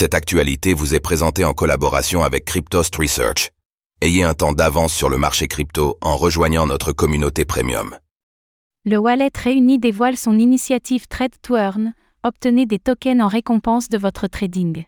Cette 0.00 0.14
actualité 0.14 0.74
vous 0.74 0.94
est 0.94 1.00
présentée 1.00 1.44
en 1.44 1.54
collaboration 1.54 2.22
avec 2.22 2.44
Cryptost 2.44 2.94
Research. 2.94 3.50
Ayez 4.00 4.22
un 4.22 4.32
temps 4.32 4.52
d'avance 4.52 4.94
sur 4.94 5.08
le 5.08 5.18
marché 5.18 5.48
crypto 5.48 5.98
en 6.00 6.16
rejoignant 6.16 6.68
notre 6.68 6.92
communauté 6.92 7.44
premium. 7.44 7.98
Le 8.84 8.96
wallet 8.96 9.32
réuni 9.34 9.80
dévoile 9.80 10.16
son 10.16 10.38
initiative 10.38 11.08
Trade 11.08 11.34
to 11.42 11.56
Earn. 11.56 11.94
Obtenez 12.22 12.64
des 12.64 12.78
tokens 12.78 13.20
en 13.20 13.26
récompense 13.26 13.88
de 13.88 13.98
votre 13.98 14.28
trading. 14.28 14.84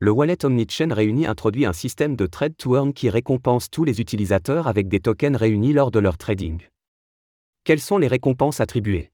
Le 0.00 0.10
wallet 0.10 0.44
Omnichain 0.44 0.92
Réuni 0.92 1.24
introduit 1.24 1.64
un 1.64 1.72
système 1.72 2.16
de 2.16 2.26
trade 2.26 2.56
to 2.56 2.74
earn 2.74 2.92
qui 2.92 3.10
récompense 3.10 3.70
tous 3.70 3.84
les 3.84 4.00
utilisateurs 4.00 4.66
avec 4.66 4.88
des 4.88 4.98
tokens 4.98 5.36
réunis 5.36 5.74
lors 5.74 5.92
de 5.92 6.00
leur 6.00 6.18
trading. 6.18 6.60
Quelles 7.62 7.78
sont 7.78 7.98
les 7.98 8.08
récompenses 8.08 8.58
attribuées? 8.58 9.12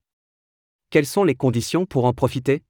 Quelles 0.89 1.05
sont 1.05 1.25
les 1.25 1.35
conditions 1.35 1.85
pour 1.85 2.07
en 2.07 2.15
profiter? 2.15 2.63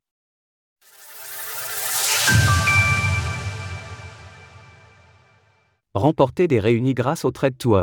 Remporter 5.96 6.48
des 6.48 6.58
réunis 6.58 6.92
grâce 6.92 7.24
au 7.24 7.30
trade 7.30 7.56
to. 7.56 7.76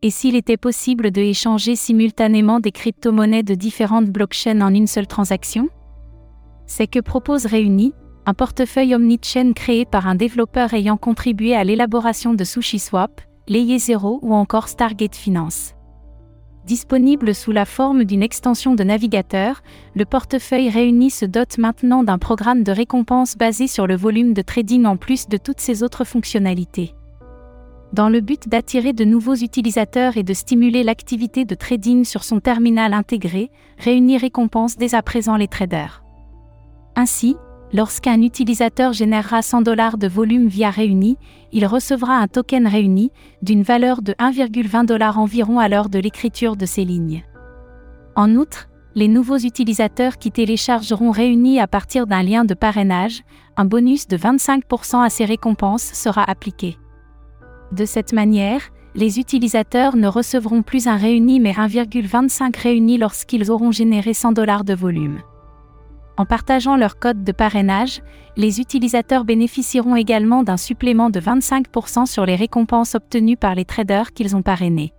Et 0.00 0.08
s'il 0.08 0.34
était 0.34 0.56
possible 0.56 1.10
de 1.10 1.20
échanger 1.20 1.76
simultanément 1.76 2.58
des 2.58 2.72
crypto-monnaies 2.72 3.42
de 3.42 3.54
différentes 3.54 4.06
blockchains 4.06 4.62
en 4.62 4.72
une 4.72 4.86
seule 4.86 5.06
transaction? 5.06 5.68
C'est 6.66 6.86
que 6.86 7.00
propose 7.00 7.44
Réuni, 7.44 7.92
un 8.24 8.32
portefeuille 8.32 8.94
omnichain 8.94 9.52
créé 9.52 9.84
par 9.84 10.06
un 10.06 10.14
développeur 10.14 10.72
ayant 10.72 10.96
contribué 10.96 11.54
à 11.54 11.64
l'élaboration 11.64 12.32
de 12.32 12.44
SushiSwap, 12.44 13.20
Layer 13.46 13.78
Zero 13.78 14.18
ou 14.22 14.32
encore 14.32 14.68
Stargate 14.68 15.16
Finance. 15.16 15.75
Disponible 16.66 17.32
sous 17.32 17.52
la 17.52 17.64
forme 17.64 18.02
d'une 18.02 18.24
extension 18.24 18.74
de 18.74 18.82
navigateur, 18.82 19.62
le 19.94 20.04
portefeuille 20.04 20.68
réuni 20.68 21.10
se 21.10 21.24
dote 21.24 21.58
maintenant 21.58 22.02
d'un 22.02 22.18
programme 22.18 22.64
de 22.64 22.72
récompense 22.72 23.36
basé 23.36 23.68
sur 23.68 23.86
le 23.86 23.94
volume 23.94 24.34
de 24.34 24.42
trading 24.42 24.84
en 24.84 24.96
plus 24.96 25.28
de 25.28 25.36
toutes 25.36 25.60
ses 25.60 25.84
autres 25.84 26.02
fonctionnalités. 26.02 26.92
Dans 27.92 28.08
le 28.08 28.20
but 28.20 28.48
d'attirer 28.48 28.92
de 28.92 29.04
nouveaux 29.04 29.36
utilisateurs 29.36 30.16
et 30.16 30.24
de 30.24 30.34
stimuler 30.34 30.82
l'activité 30.82 31.44
de 31.44 31.54
trading 31.54 32.04
sur 32.04 32.24
son 32.24 32.40
terminal 32.40 32.94
intégré, 32.94 33.52
Réuni 33.78 34.18
récompense 34.18 34.76
dès 34.76 34.96
à 34.96 35.02
présent 35.02 35.36
les 35.36 35.46
traders. 35.46 36.02
Ainsi, 36.96 37.36
Lorsqu'un 37.72 38.22
utilisateur 38.22 38.92
générera 38.92 39.42
100 39.42 39.62
dollars 39.62 39.98
de 39.98 40.06
volume 40.06 40.46
via 40.46 40.70
Réuni, 40.70 41.18
il 41.52 41.66
recevra 41.66 42.14
un 42.14 42.28
token 42.28 42.66
Réuni 42.66 43.10
d'une 43.42 43.62
valeur 43.62 44.02
de 44.02 44.12
1,20 44.12 44.86
dollars 44.86 45.18
environ 45.18 45.58
à 45.58 45.68
l'heure 45.68 45.88
de 45.88 45.98
l'écriture 45.98 46.56
de 46.56 46.64
ces 46.64 46.84
lignes. 46.84 47.24
En 48.14 48.36
outre, 48.36 48.68
les 48.94 49.08
nouveaux 49.08 49.36
utilisateurs 49.36 50.16
qui 50.16 50.30
téléchargeront 50.30 51.10
Réuni 51.10 51.60
à 51.60 51.66
partir 51.66 52.06
d'un 52.06 52.22
lien 52.22 52.44
de 52.44 52.54
parrainage, 52.54 53.22
un 53.56 53.64
bonus 53.64 54.06
de 54.06 54.16
25% 54.16 55.04
à 55.04 55.10
ces 55.10 55.24
récompenses 55.24 55.92
sera 55.92 56.22
appliqué. 56.22 56.78
De 57.72 57.84
cette 57.84 58.12
manière, 58.12 58.62
les 58.94 59.18
utilisateurs 59.18 59.96
ne 59.96 60.06
recevront 60.06 60.62
plus 60.62 60.86
un 60.86 60.96
Réuni 60.96 61.40
mais 61.40 61.52
1,25 61.52 62.58
Réuni 62.58 62.96
lorsqu'ils 62.96 63.50
auront 63.50 63.72
généré 63.72 64.14
100 64.14 64.32
dollars 64.32 64.64
de 64.64 64.74
volume. 64.74 65.20
En 66.18 66.24
partageant 66.24 66.76
leur 66.76 66.98
code 66.98 67.24
de 67.24 67.32
parrainage, 67.32 68.00
les 68.36 68.60
utilisateurs 68.60 69.24
bénéficieront 69.24 69.96
également 69.96 70.42
d'un 70.42 70.56
supplément 70.56 71.10
de 71.10 71.20
25% 71.20 72.06
sur 72.06 72.24
les 72.24 72.36
récompenses 72.36 72.94
obtenues 72.94 73.36
par 73.36 73.54
les 73.54 73.64
traders 73.64 74.12
qu'ils 74.12 74.34
ont 74.34 74.42
parrainés. 74.42 74.92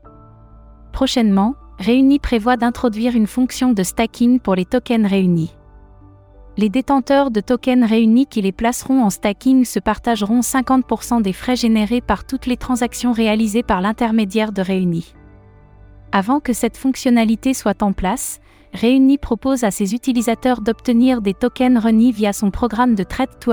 Prochainement, 0.94 1.56
Réuni 1.80 2.18
prévoit 2.18 2.58
d'introduire 2.58 3.16
une 3.16 3.28
fonction 3.28 3.74
de 3.74 3.84
stacking 3.84 4.40
pour 4.40 4.56
les 4.56 4.66
tokens 4.66 5.06
réunis. 5.06 5.54
Les 6.58 6.70
détenteurs 6.70 7.30
de 7.30 7.40
tokens 7.40 7.88
réunis 7.88 8.26
qui 8.26 8.42
les 8.42 8.52
placeront 8.52 9.04
en 9.04 9.12
stacking 9.12 9.64
se 9.64 9.80
partageront 9.80 10.40
50% 10.40 11.22
des 11.22 11.34
frais 11.34 11.56
générés 11.56 12.02
par 12.02 12.26
toutes 12.26 12.48
les 12.48 12.58
transactions 12.58 13.12
réalisées 13.12 13.62
par 13.62 13.80
l'intermédiaire 13.80 14.52
de 14.52 14.64
Réuni. 14.64 15.14
Avant 16.12 16.40
que 16.40 16.54
cette 16.54 16.78
fonctionnalité 16.78 17.54
soit 17.54 17.84
en 17.84 17.94
place, 17.94 18.40
Réuni 18.74 19.18
propose 19.18 19.64
à 19.64 19.72
ses 19.72 19.94
utilisateurs 19.94 20.62
d'obtenir 20.62 21.22
des 21.22 21.34
tokens 21.34 21.78
réunis 21.78 22.12
via 22.12 22.34
son 22.34 22.52
programme 22.52 22.96
de 22.96 23.04
Trade 23.04 23.40
to 23.40 23.52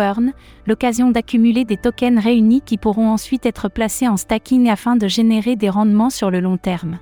l'occasion 0.67 1.11
d'accumuler 1.11 1.65
des 1.65 1.77
tokens 1.77 2.19
réunis 2.19 2.63
qui 2.63 2.77
pourront 2.79 3.09
ensuite 3.09 3.47
être 3.47 3.69
placés 3.69 4.09
en 4.09 4.17
stacking 4.17 4.69
afin 4.69 4.97
de 4.97 5.09
générer 5.09 5.57
des 5.57 5.71
rendements 5.71 6.11
sur 6.11 6.31
le 6.31 6.41
long 6.41 6.57
terme. 6.57 6.99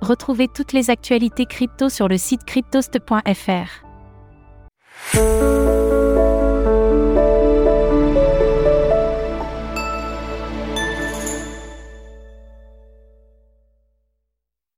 Retrouvez 0.00 0.48
toutes 0.48 0.72
les 0.72 0.90
actualités 0.90 1.46
crypto 1.46 1.88
sur 1.88 2.08
le 2.08 2.18
site 2.18 2.44
cryptost.fr. 2.44 3.84